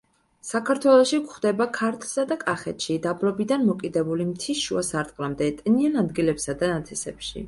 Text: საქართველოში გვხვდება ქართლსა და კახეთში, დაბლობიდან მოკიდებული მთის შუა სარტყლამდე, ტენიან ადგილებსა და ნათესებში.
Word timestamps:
საქართველოში 0.51 1.17
გვხვდება 1.25 1.65
ქართლსა 1.75 2.23
და 2.31 2.37
კახეთში, 2.43 2.95
დაბლობიდან 3.03 3.67
მოკიდებული 3.67 4.27
მთის 4.31 4.63
შუა 4.63 4.83
სარტყლამდე, 4.89 5.51
ტენიან 5.61 6.01
ადგილებსა 6.03 6.57
და 6.63 6.71
ნათესებში. 6.73 7.39